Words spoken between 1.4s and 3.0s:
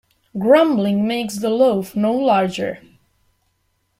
loaf no larger.